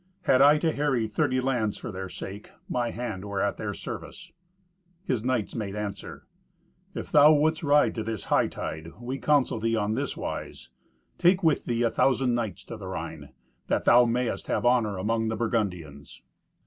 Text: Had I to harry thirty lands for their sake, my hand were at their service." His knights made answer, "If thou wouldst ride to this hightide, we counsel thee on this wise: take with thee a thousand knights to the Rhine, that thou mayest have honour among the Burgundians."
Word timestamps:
Had 0.23 0.41
I 0.41 0.57
to 0.57 0.71
harry 0.71 1.07
thirty 1.07 1.39
lands 1.39 1.77
for 1.77 1.91
their 1.91 2.09
sake, 2.09 2.49
my 2.67 2.89
hand 2.89 3.23
were 3.25 3.39
at 3.39 3.57
their 3.57 3.71
service." 3.75 4.31
His 5.03 5.23
knights 5.23 5.53
made 5.53 5.75
answer, 5.75 6.25
"If 6.95 7.11
thou 7.11 7.33
wouldst 7.33 7.61
ride 7.61 7.93
to 7.93 8.03
this 8.03 8.25
hightide, 8.25 8.99
we 8.99 9.19
counsel 9.19 9.59
thee 9.59 9.75
on 9.75 9.93
this 9.93 10.17
wise: 10.17 10.69
take 11.19 11.43
with 11.43 11.65
thee 11.65 11.83
a 11.83 11.91
thousand 11.91 12.33
knights 12.33 12.63
to 12.63 12.77
the 12.77 12.87
Rhine, 12.87 13.29
that 13.67 13.85
thou 13.85 14.05
mayest 14.05 14.47
have 14.47 14.65
honour 14.65 14.97
among 14.97 15.27
the 15.27 15.35
Burgundians." 15.35 16.23